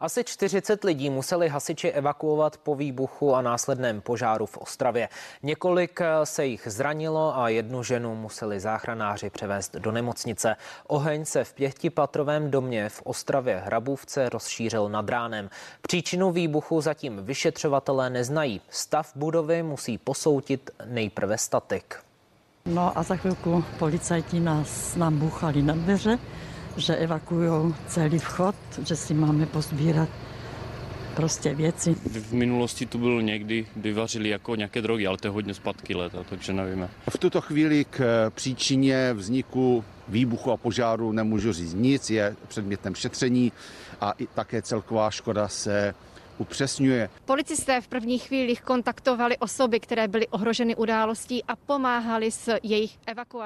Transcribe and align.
Asi 0.00 0.24
40 0.24 0.84
lidí 0.84 1.10
museli 1.10 1.48
hasiči 1.48 1.90
evakuovat 1.90 2.56
po 2.56 2.74
výbuchu 2.74 3.34
a 3.34 3.42
následném 3.42 4.00
požáru 4.00 4.46
v 4.46 4.58
Ostravě. 4.58 5.08
Několik 5.42 6.00
se 6.24 6.46
jich 6.46 6.62
zranilo 6.70 7.38
a 7.38 7.48
jednu 7.48 7.82
ženu 7.82 8.14
museli 8.14 8.60
záchranáři 8.60 9.30
převést 9.30 9.76
do 9.76 9.92
nemocnice. 9.92 10.56
Oheň 10.86 11.24
se 11.24 11.44
v 11.44 11.52
pětipatrovém 11.52 12.50
domě 12.50 12.88
v 12.88 13.02
Ostravě 13.04 13.62
Hrabůvce 13.66 14.28
rozšířil 14.28 14.88
nad 14.88 15.08
ránem. 15.08 15.50
Příčinu 15.82 16.30
výbuchu 16.30 16.80
zatím 16.80 17.24
vyšetřovatelé 17.24 18.10
neznají. 18.10 18.60
Stav 18.70 19.12
budovy 19.14 19.62
musí 19.62 19.98
posoudit 19.98 20.70
nejprve 20.84 21.38
statik. 21.38 21.94
No 22.66 22.98
a 22.98 23.02
za 23.02 23.16
chvilku 23.16 23.64
policajti 23.78 24.40
nás 24.40 24.96
nám 24.96 25.18
búchali 25.18 25.62
na 25.62 25.74
dveře 25.74 26.18
že 26.76 26.96
evakuujú 26.96 27.74
celý 27.88 28.18
vchod, 28.18 28.54
že 28.84 28.96
si 28.96 29.14
máme 29.14 29.46
pozbírat 29.46 30.08
prostě 31.16 31.54
věci. 31.54 31.94
V 31.94 32.32
minulosti 32.32 32.86
tu 32.86 32.98
bylo 32.98 33.20
někdy, 33.20 33.66
kdy 33.74 33.92
vařili 33.92 34.28
jako 34.28 34.56
nějaké 34.56 34.82
drogy, 34.82 35.06
ale 35.06 35.16
to 35.16 35.26
je 35.26 35.30
hodně 35.30 35.54
zpátky 35.54 35.94
let, 35.94 36.12
takže 36.28 36.52
nevíme. 36.52 36.88
V 37.10 37.18
tuto 37.18 37.40
chvíli 37.40 37.84
k 37.84 38.30
příčině 38.30 39.12
vzniku 39.12 39.84
výbuchu 40.08 40.52
a 40.52 40.56
požáru 40.56 41.12
nemůžu 41.12 41.52
říct 41.52 41.74
nic, 41.74 42.10
je 42.10 42.36
předmětem 42.48 42.94
šetření 42.94 43.52
a 44.00 44.12
i 44.18 44.26
také 44.26 44.62
celková 44.62 45.10
škoda 45.10 45.48
se 45.48 45.94
upřesňuje. 46.38 47.08
Policisté 47.24 47.80
v 47.80 47.88
prvních 47.88 48.22
chvílích 48.22 48.62
kontaktovali 48.62 49.38
osoby, 49.38 49.80
které 49.80 50.08
byly 50.08 50.28
ohroženy 50.28 50.76
událostí 50.76 51.44
a 51.44 51.56
pomáhali 51.56 52.30
s 52.30 52.52
jejich 52.62 52.98
evakuací. 53.06 53.44